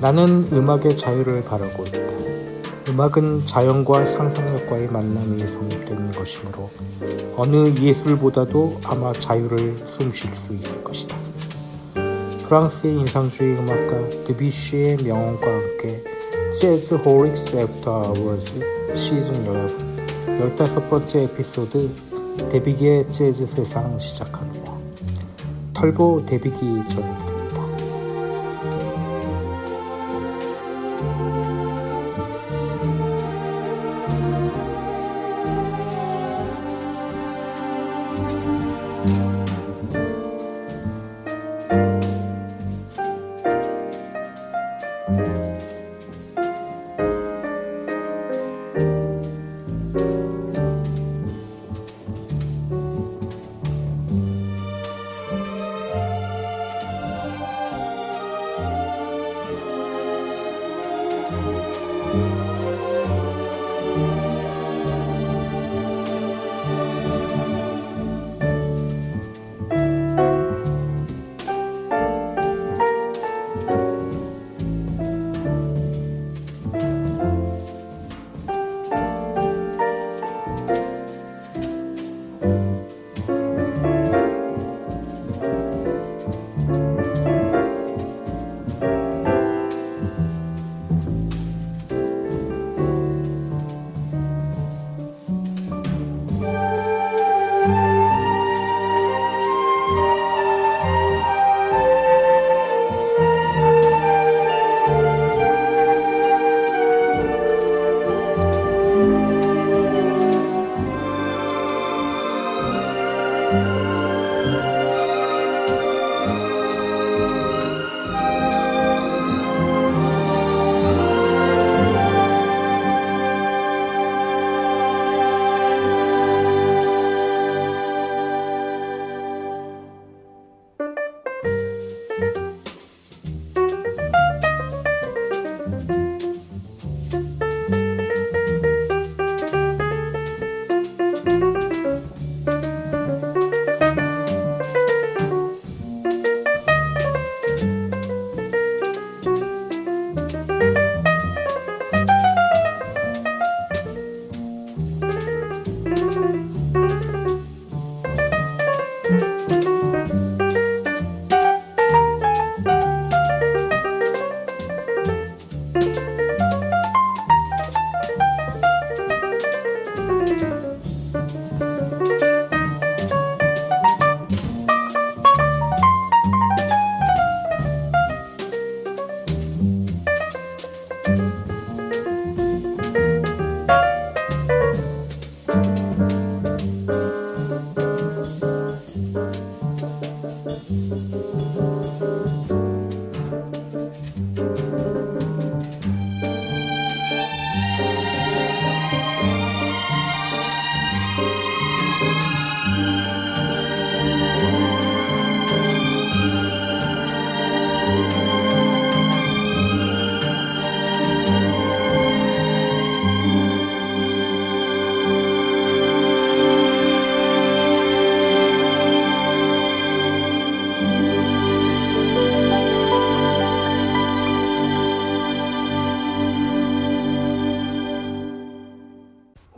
나는 0.00 0.48
음악의 0.50 0.96
자유를 0.96 1.44
바라고 1.44 1.82
있다. 1.84 2.00
음악은 2.88 3.44
자연과 3.44 4.06
상상력과의 4.06 4.88
만남이 4.88 5.38
성립된 5.40 6.12
것이므로 6.12 6.70
어느 7.36 7.68
예술보다도 7.78 8.80
아마 8.84 9.12
자유를 9.12 9.76
숨쉴 9.76 10.30
수 10.34 10.54
있을 10.54 10.82
것이다. 10.82 11.16
프랑스의 12.48 12.98
인상주의 13.00 13.58
음악가 13.58 14.24
드뷔시의 14.26 14.96
명언과 15.04 15.46
함께 15.46 16.02
Jazzholics 16.58 17.56
After 17.56 18.04
Hours 18.06 18.94
시즌 18.96 19.34
11 19.44 19.90
15번째 20.56 21.24
에피소드 21.24 21.90
데빅의 22.50 23.10
재즈 23.10 23.46
세상 23.46 23.98
시작합니다. 23.98 24.72
털보 25.74 26.24
데뷔기 26.26 26.58
전해드립니다. 26.58 27.29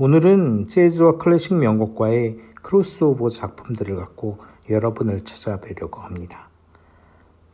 오늘은 0.04 0.66
재즈와 0.66 1.16
클래식 1.18 1.54
명곡과의 1.54 2.36
크로스오버 2.60 3.28
작품들을 3.28 3.94
갖고 3.94 4.38
여러분을 4.68 5.22
찾아뵈려고 5.22 6.00
합니다. 6.00 6.48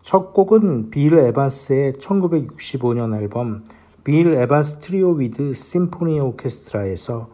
첫 0.01 0.33
곡은 0.33 0.89
빌 0.89 1.13
에반스의 1.13 1.93
1965년 2.01 3.15
앨범 3.15 3.67
Bill 4.03 4.33
Evans 4.33 4.79
Trio 4.79 5.11
with 5.11 5.53
Symphony 5.53 6.21
Orchestra에서 6.21 7.29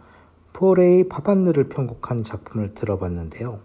포레의 0.53 1.09
파반느를 1.09 1.69
편곡한 1.69 2.25
작품을 2.25 2.75
들어봤는데요. 2.75 3.61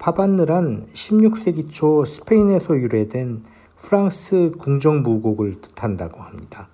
파반느란 0.00 0.88
16세기 0.92 1.70
초 1.70 2.04
스페인에서 2.04 2.76
유래된 2.76 3.44
프랑스 3.76 4.50
궁정무곡을 4.58 5.60
뜻한다고 5.60 6.22
합니다. 6.22 6.70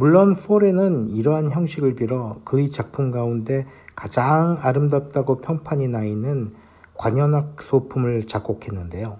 물론 0.00 0.34
포레는 0.34 1.10
이러한 1.10 1.50
형식을 1.50 1.94
빌어 1.94 2.40
그의 2.44 2.70
작품 2.70 3.10
가운데 3.10 3.66
가장 3.94 4.56
아름답다고 4.58 5.42
평판이 5.42 5.88
나 5.88 6.04
있는 6.04 6.54
관현악 6.94 7.60
소품을 7.60 8.26
작곡했는데요. 8.26 9.18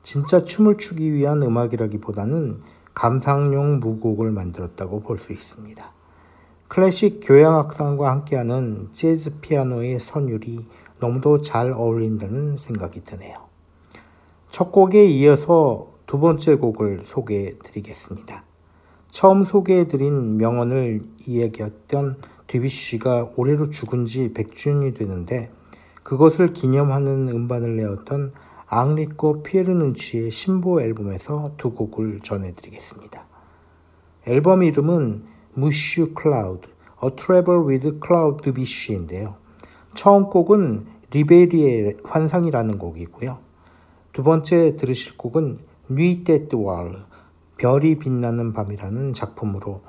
진짜 0.00 0.42
춤을 0.42 0.78
추기 0.78 1.12
위한 1.12 1.42
음악이라기보다는 1.42 2.62
감상용 2.94 3.78
무곡을 3.80 4.30
만들었다고 4.30 5.00
볼 5.00 5.18
수 5.18 5.34
있습니다. 5.34 5.92
클래식 6.68 7.20
교향악상과 7.22 8.10
함께하는 8.10 8.88
재즈 8.92 9.40
피아노의 9.42 10.00
선율이 10.00 10.66
너무도 10.98 11.42
잘 11.42 11.72
어울린다는 11.72 12.56
생각이 12.56 13.04
드네요. 13.04 13.36
첫 14.48 14.72
곡에 14.72 15.04
이어서 15.04 15.92
두 16.06 16.18
번째 16.18 16.54
곡을 16.54 17.02
소개해 17.04 17.58
드리겠습니다. 17.58 18.45
처음 19.16 19.46
소개해드린 19.46 20.36
명언을 20.36 21.00
이야기했던 21.26 22.18
드뷔시가 22.48 23.30
올해로 23.36 23.70
죽은 23.70 24.04
지 24.04 24.30
100주년이 24.34 24.94
되는데 24.94 25.50
그것을 26.02 26.52
기념하는 26.52 27.30
음반을 27.30 27.76
내었던 27.78 28.34
앙리코 28.66 29.42
피에르 29.42 29.70
눈치의 29.70 30.30
신보 30.30 30.82
앨범에서 30.82 31.52
두 31.56 31.72
곡을 31.72 32.20
전해드리겠습니다. 32.20 33.24
앨범 34.26 34.62
이름은 34.62 35.24
무슈 35.54 36.12
클라우드, 36.12 36.68
A 37.02 37.10
Travel 37.16 37.66
with 37.66 37.98
Cloud 38.06 38.42
Debussy인데요. 38.44 39.36
처음 39.94 40.24
곡은 40.24 40.88
리베리의 41.10 42.00
환상이라는 42.04 42.76
곡이고요. 42.76 43.38
두 44.12 44.22
번째 44.22 44.76
들으실 44.76 45.16
곡은 45.16 45.60
Nuit 45.90 46.54
d'étoiles, 46.54 47.06
별이 47.58 47.98
빛나는 47.98 48.52
밤이라는 48.52 49.12
작품으로 49.12 49.82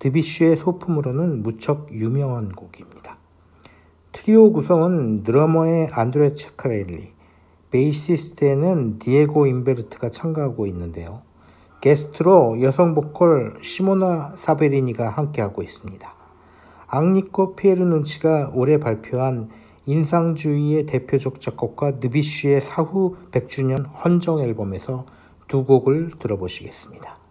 드뷔시의 0.00 0.56
소품으로는 0.56 1.42
무척 1.42 1.92
유명한 1.92 2.50
곡입니다. 2.50 3.18
트리오 4.10 4.52
구성은 4.52 5.22
드러머의 5.22 5.88
안드레 5.92 6.34
체카렐리, 6.34 7.12
베이시스트에는 7.70 8.98
디에고 8.98 9.46
인베르트가 9.46 10.10
참가하고 10.10 10.66
있는데요. 10.66 11.22
게스트로 11.80 12.62
여성 12.62 12.94
보컬 12.94 13.54
시모나 13.62 14.34
세베리니가 14.36 15.08
함께하고 15.08 15.62
있습니다. 15.62 16.14
엔리코 16.86 17.56
피에라눈치가 17.56 18.50
올해 18.54 18.78
발표한 18.78 19.48
인상주의의 19.86 20.86
대표적 20.86 21.40
작곡가 21.40 21.92
드뷔시의 21.92 22.60
사후 22.60 23.16
100주년 23.32 23.86
헌정 24.04 24.40
앨범에서 24.40 25.06
두 25.52 25.66
곡을 25.66 26.12
들어보시겠습니다. 26.18 27.21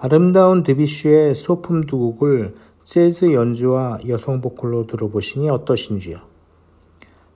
아름다운 0.00 0.62
드뷔시의 0.62 1.34
소품 1.34 1.82
두 1.82 1.98
곡을 1.98 2.54
재즈 2.84 3.32
연주와 3.32 3.98
여성 4.06 4.40
보컬로 4.40 4.86
들어보시니 4.86 5.50
어떠신지요? 5.50 6.20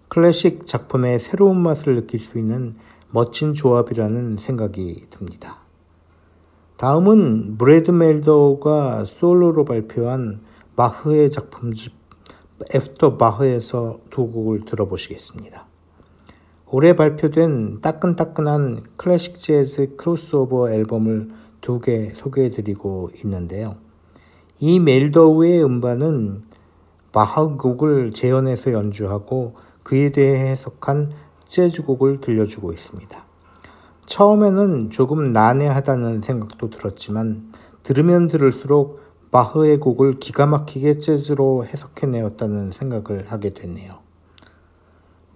클래식 0.06 0.64
작품의 0.64 1.18
새로운 1.18 1.60
맛을 1.60 1.96
느낄 1.96 2.20
수 2.20 2.38
있는 2.38 2.76
멋진 3.10 3.52
조합이라는 3.52 4.36
생각이 4.36 5.06
듭니다. 5.10 5.58
다음은 6.76 7.58
브래드 7.58 7.90
멜더가 7.90 9.06
솔로로 9.06 9.64
발표한 9.64 10.42
바흐의 10.76 11.30
작품집 11.30 11.92
After 12.72 13.16
Bach에서 13.16 13.98
두 14.10 14.28
곡을 14.28 14.66
들어보시겠습니다. 14.66 15.66
올해 16.70 16.94
발표된 16.94 17.80
따끈따끈한 17.80 18.84
클래식 18.96 19.40
재즈 19.40 19.96
크로스오버 19.96 20.70
앨범을 20.70 21.42
두 21.62 21.80
개 21.80 22.10
소개해드리고 22.10 23.10
있는데요. 23.24 23.76
이 24.60 24.78
멜더우의 24.78 25.64
음반은 25.64 26.42
바흐 27.12 27.56
곡을 27.56 28.12
재현해서 28.12 28.72
연주하고 28.72 29.54
그에 29.82 30.12
대해 30.12 30.50
해석한 30.50 31.12
재즈곡을 31.46 32.20
들려주고 32.20 32.72
있습니다. 32.72 33.24
처음에는 34.06 34.90
조금 34.90 35.32
난해하다는 35.32 36.22
생각도 36.22 36.70
들었지만 36.70 37.52
들으면 37.82 38.28
들을수록 38.28 39.00
바흐의 39.30 39.78
곡을 39.78 40.14
기가 40.14 40.46
막히게 40.46 40.98
재즈로 40.98 41.64
해석해내었다는 41.64 42.72
생각을 42.72 43.30
하게 43.30 43.50
됐네요. 43.50 43.98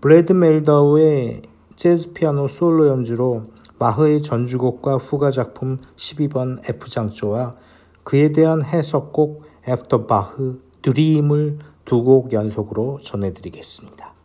브래드 0.01 0.33
멜더우의 0.33 1.43
재즈 1.77 2.13
피아노 2.13 2.49
솔로 2.49 2.89
연주로 2.89 3.45
바흐의 3.79 4.23
전주곡과 4.23 4.97
후가 4.97 5.31
작품 5.31 5.79
12번 5.97 6.67
F장조와 6.69 7.57
그에 8.05 8.33
대한 8.33 8.65
해석곡 8.65 9.43
애프터 9.69 10.07
바흐 10.07 10.61
드림을 10.83 11.59
두 11.85 12.03
곡 12.03 12.33
연속으로 12.33 12.99
전해드리겠습니다. 13.03 14.16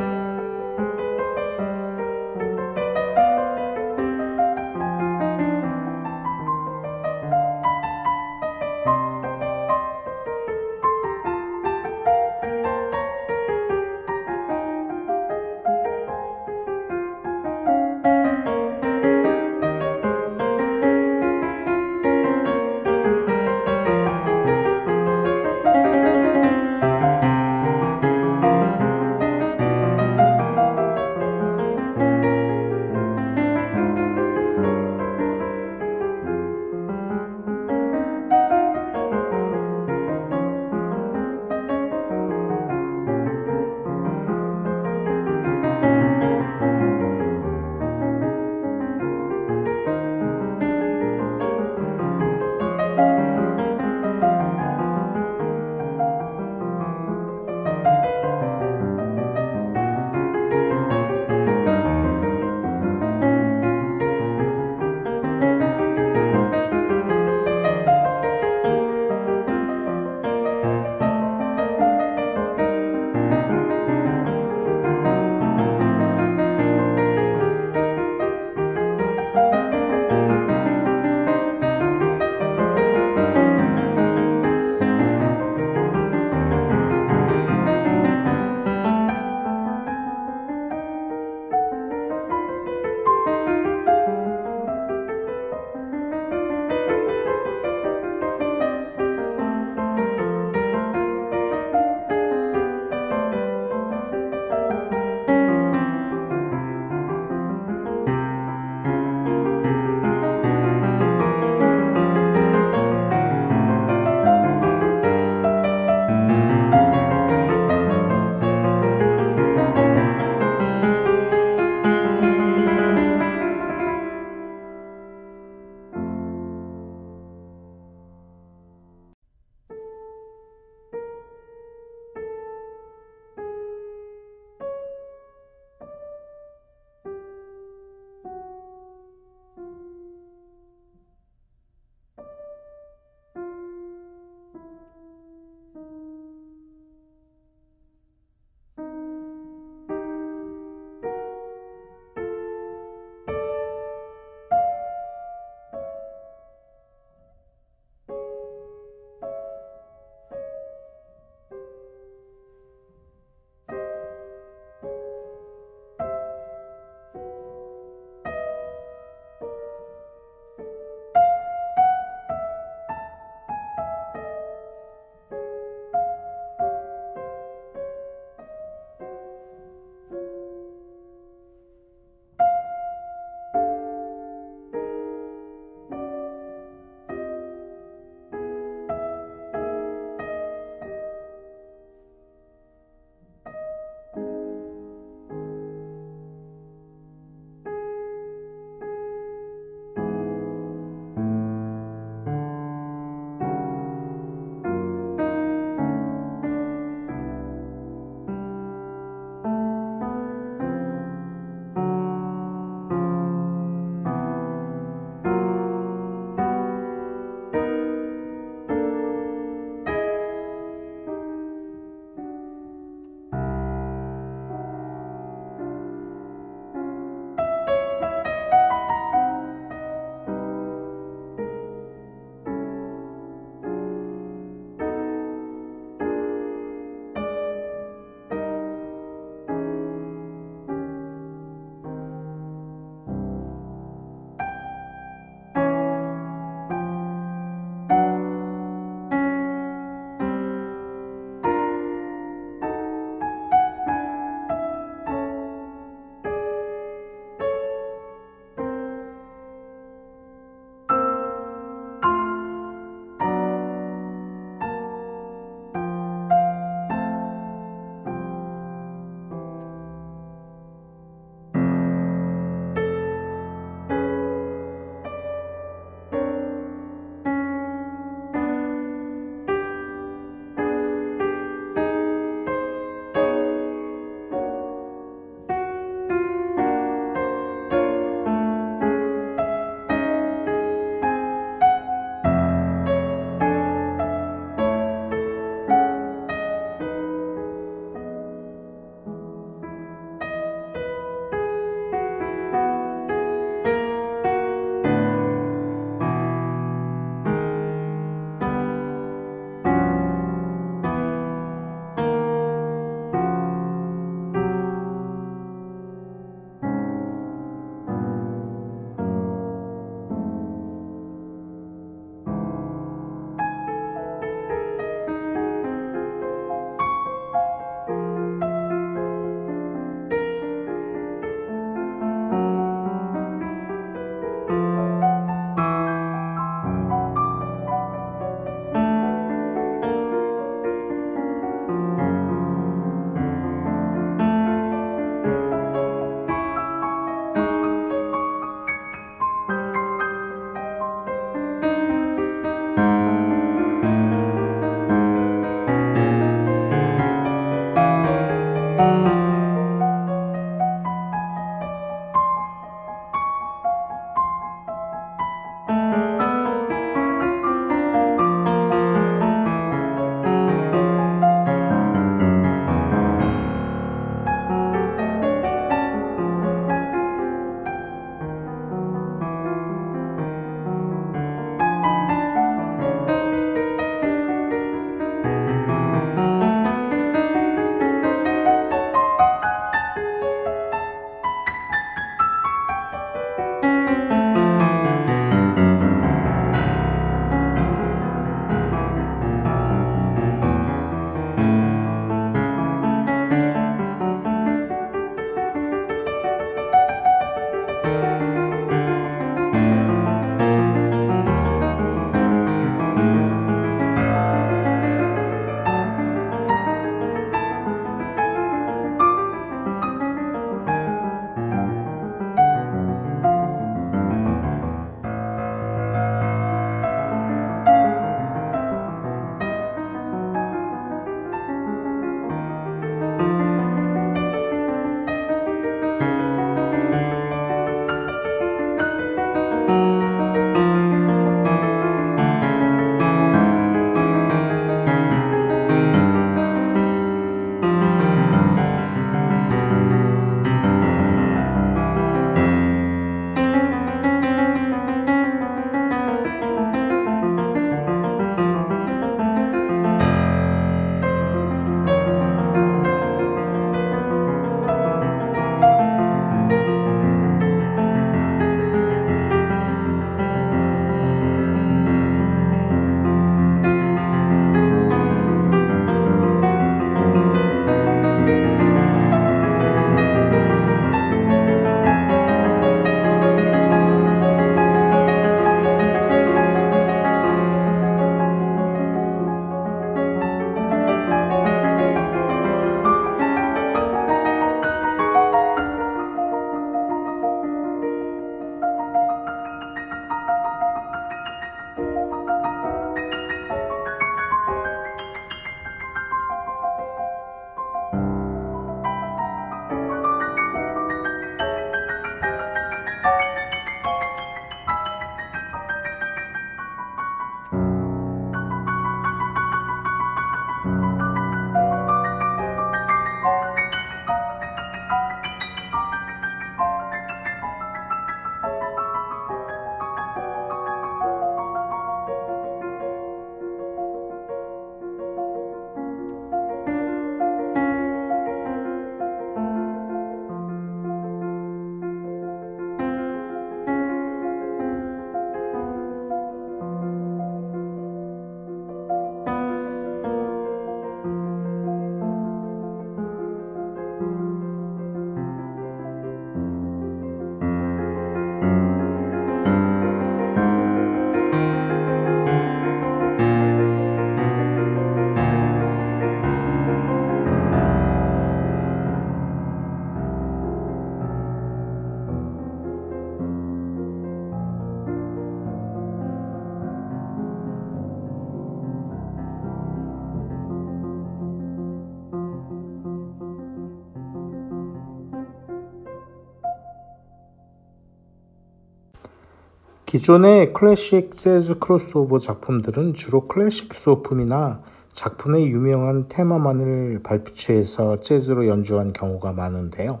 기존의 589.92 590.54
클래식 590.54 591.12
재즈 591.12 591.58
크로스오버 591.58 592.18
작품들은 592.18 592.94
주로 592.94 593.28
클래식 593.28 593.74
소품이나 593.74 594.62
작품의 594.90 595.48
유명한 595.48 596.08
테마만을 596.08 597.02
발표해서 597.02 598.00
재즈로 598.00 598.46
연주한 598.46 598.94
경우가 598.94 599.32
많은데요. 599.32 600.00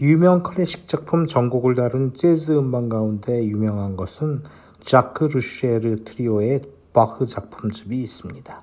유명 0.00 0.42
클래식 0.42 0.86
작품 0.86 1.26
전곡을 1.26 1.74
다룬 1.74 2.14
재즈 2.14 2.52
음반 2.52 2.88
가운데 2.88 3.44
유명한 3.44 3.96
것은 3.96 4.44
자크 4.80 5.24
루시에르 5.24 6.04
트리오의 6.04 6.62
바흐 6.94 7.26
작품집이 7.26 8.00
있습니다. 8.00 8.62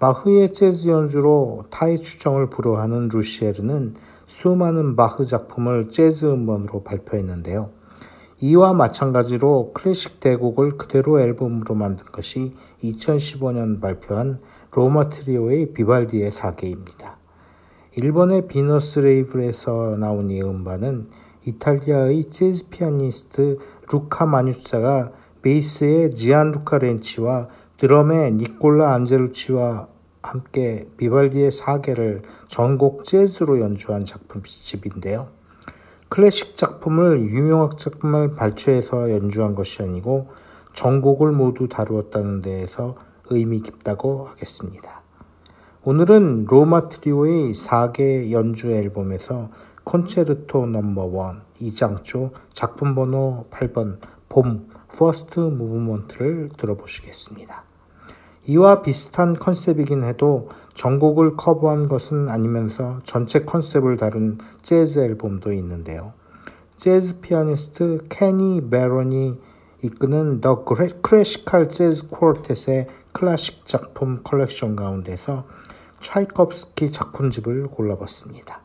바흐의 0.00 0.54
재즈 0.54 0.88
연주로 0.88 1.66
타의 1.70 2.00
추종을 2.00 2.50
불허하는 2.50 3.10
루시에르는 3.12 3.94
수많은 4.26 4.96
바흐 4.96 5.24
작품을 5.24 5.90
재즈 5.90 6.26
음반으로 6.26 6.82
발표했는데요. 6.82 7.81
이와 8.44 8.72
마찬가지로 8.72 9.70
클래식 9.72 10.18
대곡을 10.18 10.76
그대로 10.76 11.20
앨범으로 11.20 11.76
만든 11.76 12.04
것이 12.06 12.52
2015년 12.82 13.80
발표한 13.80 14.40
로마 14.72 15.08
트리오의 15.08 15.74
비발디의 15.74 16.32
사계입니다. 16.32 17.18
일본의 17.96 18.48
비너스 18.48 18.98
레이블에서 18.98 19.96
나온 19.96 20.28
이 20.32 20.42
음반은 20.42 21.08
이탈리아의 21.46 22.30
재즈 22.30 22.68
피아니스트 22.68 23.58
루카 23.92 24.26
마뉴차가 24.26 25.12
베이스의 25.42 26.12
지안루카 26.12 26.78
렌치와 26.78 27.46
드럼의 27.76 28.32
니콜라 28.32 28.92
안젤루치와 28.94 29.86
함께 30.20 30.88
비발디의 30.96 31.52
사계를 31.52 32.22
전곡 32.48 33.04
재즈로 33.04 33.60
연주한 33.60 34.04
작품집인데요. 34.04 35.41
클래식 36.12 36.56
작품을 36.56 37.22
유명한 37.22 37.78
작품을 37.78 38.34
발췌해서 38.34 39.10
연주한 39.12 39.54
것이 39.54 39.82
아니고 39.82 40.28
전곡을 40.74 41.32
모두 41.32 41.68
다루었다는 41.68 42.42
데에서 42.42 42.96
의미 43.30 43.60
깊다고 43.60 44.26
하겠습니다. 44.26 45.00
오늘은 45.84 46.44
로마 46.50 46.90
트리오의 46.90 47.54
사계 47.54 48.30
연주 48.30 48.70
앨범에서 48.70 49.48
콘체르토 49.84 50.66
number 50.66 51.04
one 51.04 51.44
E장조 51.58 52.32
작품 52.52 52.94
번호 52.94 53.46
8번 53.50 53.96
봄 54.28 54.68
first 54.94 55.40
movement를 55.40 56.50
들어보시겠습니다. 56.58 57.64
이와 58.48 58.82
비슷한 58.82 59.32
컨셉이긴 59.32 60.04
해도 60.04 60.50
전곡을 60.82 61.36
커버한 61.36 61.86
것은 61.86 62.28
아니면서 62.28 62.98
전체 63.04 63.42
컨셉을 63.44 63.96
다룬 63.96 64.38
재즈 64.62 64.98
앨범도 64.98 65.52
있는데요. 65.52 66.12
재즈 66.74 67.20
피아니스트 67.20 68.06
케니 68.08 68.68
베론이 68.68 69.38
이끄는 69.84 70.40
더 70.40 70.64
크래시칼 70.64 71.68
재즈 71.68 72.08
쿼르텟의 72.08 72.88
클래식 73.12 73.64
작품 73.64 74.24
컬렉션 74.24 74.74
가운데서 74.74 75.44
차이콥스키 76.00 76.90
작품집을 76.90 77.68
골라봤습니다. 77.68 78.60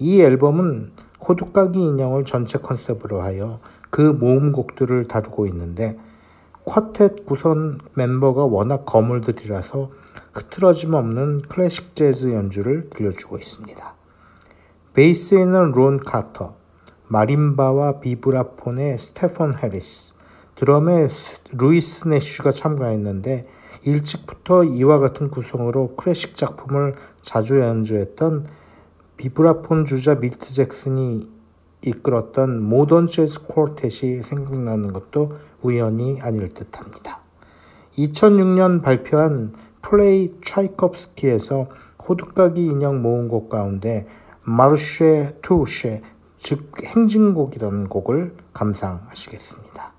이 0.00 0.20
앨범은 0.22 0.94
호두까기 1.28 1.80
인형을 1.80 2.24
전체 2.24 2.58
컨셉으로 2.58 3.22
하여 3.22 3.60
그 3.90 4.00
모음곡들을 4.00 5.06
다루고 5.06 5.46
있는데 5.46 5.96
쿼텟 6.64 7.24
구성 7.24 7.78
멤버가 7.94 8.46
워낙 8.46 8.84
거물들이라서 8.84 10.05
흐트러짐 10.36 10.92
없는 10.92 11.42
클래식 11.48 11.96
재즈 11.96 12.32
연주를 12.34 12.90
들려주고 12.90 13.38
있습니다. 13.38 13.94
베이스에는 14.92 15.72
론 15.72 15.98
카터, 15.98 16.56
마림바와 17.08 18.00
비브라폰의 18.00 18.98
스테펀 18.98 19.56
해리스, 19.62 20.14
드럼에 20.54 21.08
루이스 21.52 22.08
내쉬가 22.08 22.50
참가했는데 22.50 23.48
일찍부터 23.84 24.64
이와 24.64 24.98
같은 24.98 25.30
구성으로 25.30 25.96
클래식 25.96 26.36
작품을 26.36 26.96
자주 27.22 27.60
연주했던 27.60 28.46
비브라폰 29.16 29.86
주자 29.86 30.16
밀트 30.16 30.52
잭슨이 30.52 31.30
이끌었던 31.82 32.62
Modern 32.62 33.06
Jazz 33.06 33.46
Quartet이 33.46 34.22
생각나는 34.22 34.92
것도 34.92 35.36
우연이 35.62 36.20
아닐 36.20 36.48
듯합니다. 36.48 37.20
2006년 37.96 38.82
발표한 38.82 39.54
Play 39.88 40.34
Tchaikovsky에서 40.44 41.68
호두까기 42.08 42.66
인형 42.66 43.02
모음곡 43.02 43.48
가운데 43.48 44.08
마르쉐 44.42 45.38
투쉐 45.42 46.02
즉 46.36 46.72
행진곡이라는 46.84 47.88
곡을 47.88 48.36
감상하시겠습니다. 48.52 49.95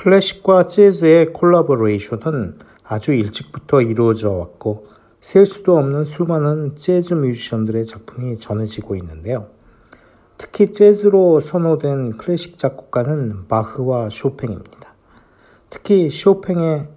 클래식과 0.00 0.66
재즈의 0.66 1.34
콜라보레이션은 1.34 2.58
아주 2.84 3.12
일찍부터 3.12 3.82
이루어져 3.82 4.30
왔고 4.30 4.86
셀 5.20 5.44
수도 5.44 5.76
없는 5.76 6.06
수많은 6.06 6.74
재즈 6.74 7.12
뮤지션들의 7.12 7.84
작품이 7.84 8.38
전해지고 8.38 8.96
있는데요. 8.96 9.48
특히 10.38 10.72
재즈로 10.72 11.40
선호된 11.40 12.16
클래식 12.16 12.56
작곡가는 12.56 13.46
바흐와 13.46 14.08
쇼팽입니다. 14.08 14.94
특히 15.68 16.08
쇼팽의 16.08 16.88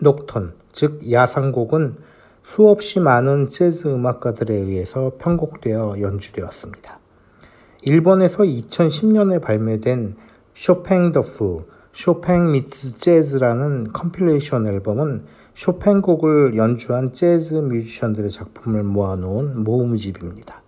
녹턴, 0.00 0.54
즉 0.70 1.10
야상곡은 1.10 1.96
수없이 2.44 3.00
많은 3.00 3.48
재즈 3.48 3.88
음악가들에 3.88 4.54
의해서 4.54 5.14
편곡되어 5.18 5.96
연주되었습니다. 6.00 7.00
일본에서 7.82 8.44
2010년에 8.44 9.42
발매된 9.42 10.14
쇼팽 10.54 11.10
더프, 11.10 11.73
Chopin 11.94 12.50
Meets 12.50 12.98
Jazz라는 12.98 13.92
컴필레이션 13.92 14.66
앨범은 14.66 15.26
쇼팽 15.54 16.02
곡을 16.02 16.56
연주한 16.56 17.12
재즈 17.12 17.54
뮤지션들의 17.54 18.30
작품을 18.30 18.82
모아놓은 18.82 19.62
모음집입니다. 19.62 20.60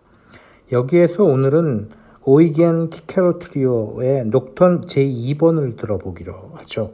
여기에서 0.70 1.24
오늘은 1.24 1.89
오이겐 2.22 2.91
키케로 2.91 3.41
트리오의 3.41 4.27
녹턴 4.27 4.83
제2번을 4.83 5.77
들어보기로 5.77 6.53
하죠. 6.55 6.93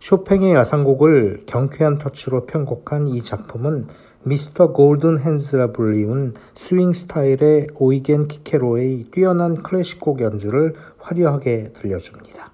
쇼팽의 0.00 0.52
야상곡을 0.54 1.44
경쾌한 1.46 1.98
터치로 1.98 2.46
편곡한 2.46 3.06
이 3.06 3.22
작품은 3.22 3.86
Mr. 4.24 4.72
Golden 4.72 5.20
Hands라 5.20 5.70
불리운 5.70 6.34
스윙 6.56 6.92
스타일의 6.92 7.68
오이겐 7.76 8.26
키케로의 8.26 9.04
뛰어난 9.12 9.62
클래식곡 9.62 10.22
연주를 10.22 10.74
화려하게 10.98 11.72
들려줍니다. 11.72 12.53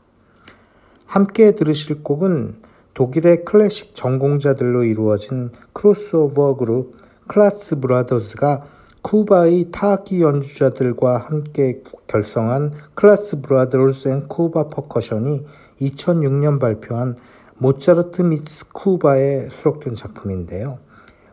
함께 1.10 1.56
들으실 1.56 2.04
곡은 2.04 2.54
독일의 2.94 3.44
클래식 3.44 3.96
전공자들로 3.96 4.84
이루어진 4.84 5.50
크로스오버 5.72 6.54
그룹 6.54 6.94
Klazz 7.26 7.80
Brothers가 7.80 8.62
쿠바의 9.02 9.72
타악기 9.72 10.22
연주자들과 10.22 11.18
함께 11.18 11.82
결성한 12.06 12.74
Klazz 12.94 13.40
Brothers 13.40 14.06
and 14.06 14.28
Cuba 14.28 14.68
Percussion이 14.68 15.44
2006년 15.80 16.60
발표한 16.60 17.16
Mozart 17.58 18.22
Meets 18.22 18.66
Cuba에 18.72 19.48
수록된 19.48 19.94
작품인데요. 19.94 20.78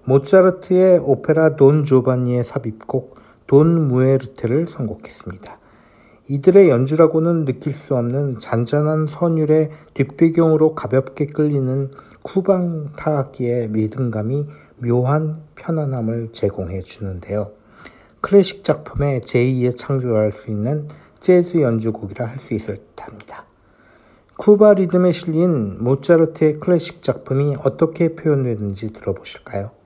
모차르트의 0.05 1.01
오페라 1.03 1.55
돈 1.55 1.84
조반니의 1.84 2.45
삽입곡 2.45 3.15
Don 3.45 3.88
Muerte를 3.89 4.65
선곡했습니다. 4.67 5.66
이들의 6.30 6.69
연주라고는 6.69 7.45
느낄 7.45 7.73
수 7.73 7.95
없는 7.95 8.39
잔잔한 8.39 9.07
선율의 9.07 9.69
뒷배경으로 9.93 10.75
가볍게 10.75 11.25
끌리는 11.25 11.91
쿠방 12.21 12.89
타악기의 12.97 13.69
리듬감이 13.71 14.45
묘한 14.84 15.43
편안함을 15.55 16.30
제공해 16.34 16.82
주는데요. 16.82 17.51
클래식 18.19 18.63
작품의 18.65 19.21
제2의 19.21 19.78
창조할 19.78 20.34
수 20.34 20.51
있는 20.51 20.88
재즈 21.19 21.61
연주곡이라 21.61 22.25
할 22.25 22.38
수 22.39 22.53
있을 22.53 22.78
듯합니다. 22.95 23.45
쿠바 24.38 24.73
리듬에 24.73 25.11
실린 25.13 25.82
모차르트의 25.84 26.59
클래식 26.59 27.01
작품이 27.01 27.55
어떻게 27.63 28.15
표현되는지 28.15 28.93
들어보실까요? 28.93 29.76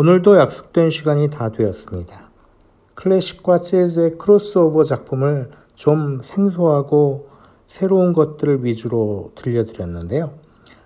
오늘도 0.00 0.38
약속된 0.38 0.90
시간이 0.90 1.28
다 1.28 1.48
되었습니다. 1.48 2.30
클래식과 2.94 3.58
재즈의 3.58 4.16
크로스오버 4.16 4.84
작품을 4.84 5.50
좀 5.74 6.20
생소하고 6.22 7.26
새로운 7.66 8.12
것들을 8.12 8.64
위주로 8.64 9.32
들려드렸는데요. 9.34 10.34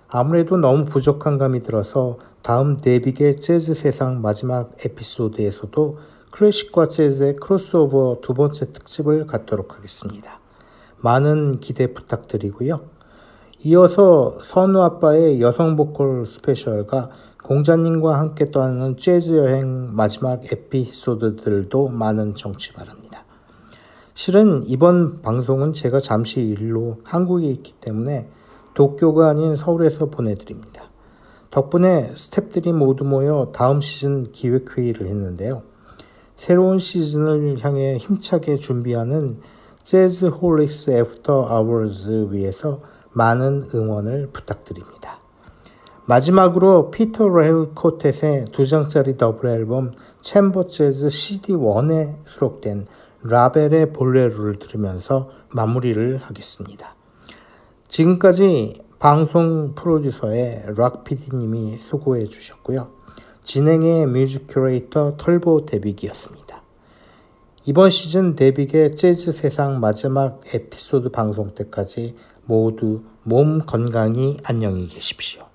아무래도 0.08 0.56
너무 0.56 0.86
부족한 0.86 1.36
감이 1.36 1.60
들어서 1.60 2.16
다음 2.40 2.78
데빅의 2.78 3.36
재즈 3.36 3.74
세상 3.74 4.22
마지막 4.22 4.72
에피소드에서도 4.82 5.98
클래식과 6.30 6.88
재즈의 6.88 7.36
크로스오버 7.36 8.20
두 8.22 8.32
번째 8.32 8.72
특집을 8.72 9.26
갖도록 9.26 9.76
하겠습니다. 9.76 10.40
많은 11.02 11.60
기대 11.60 11.92
부탁드리고요. 11.92 12.80
이어서 13.64 14.38
선우 14.42 14.80
아빠의 14.80 15.40
여성 15.40 15.76
보컬 15.76 16.26
special과 16.26 17.10
공자님과 17.52 18.18
함께 18.18 18.50
떠나는 18.50 18.96
재즈 18.96 19.36
여행 19.36 19.94
마지막 19.94 20.40
에피소드들도 20.50 21.88
많은 21.88 22.34
청취 22.34 22.72
바랍니다. 22.72 23.26
실은 24.14 24.62
이번 24.64 25.20
방송은 25.20 25.74
제가 25.74 26.00
잠시 26.00 26.40
일로 26.40 26.96
한국에 27.04 27.48
있기 27.48 27.74
때문에 27.74 28.30
도쿄가 28.72 29.28
아닌 29.28 29.54
서울에서 29.54 30.06
보내드립니다. 30.06 30.84
덕분에 31.50 32.14
스탭들이 32.14 32.72
모두 32.72 33.04
모여 33.04 33.52
다음 33.54 33.82
시즌 33.82 34.32
기획회의를 34.32 35.06
했는데요. 35.06 35.62
새로운 36.36 36.78
시즌을 36.78 37.62
향해 37.62 37.98
힘차게 37.98 38.56
준비하는 38.56 39.40
Jazzholics 39.82 40.92
After 40.92 41.48
Hours 41.50 42.28
위해서 42.30 42.80
많은 43.10 43.66
응원을 43.74 44.30
부탁드립니다. 44.32 45.21
마지막으로 46.04 46.90
Peter 46.90 47.28
Lehel 47.28 47.74
Quartet의 47.74 48.50
두 48.50 48.66
장짜리 48.66 49.16
더블 49.16 49.50
앨범 49.50 49.92
Chamber 50.20 50.66
Jazz 50.66 51.06
CD1에 51.06 52.16
수록된 52.24 52.86
라벨의 53.22 53.92
볼레로를 53.92 54.58
들으면서 54.58 55.30
마무리를 55.54 56.16
하겠습니다. 56.16 56.96
지금까지 57.86 58.82
방송 58.98 59.74
프로듀서의 59.74 60.64
락 60.76 61.04
PD님이 61.04 61.78
수고해 61.78 62.26
주셨고요. 62.26 62.90
진행의 63.44 64.06
뮤직 64.06 64.46
큐레이터 64.48 65.16
털보 65.18 65.66
데빅이었습니다. 65.66 66.62
이번 67.66 67.90
시즌 67.90 68.34
데빅의 68.34 68.96
재즈 68.96 69.30
세상 69.30 69.78
마지막 69.78 70.40
에피소드 70.52 71.10
방송 71.10 71.54
때까지 71.54 72.16
모두 72.44 73.02
몸 73.22 73.60
건강히 73.60 74.36
안녕히 74.42 74.86
계십시오. 74.86 75.51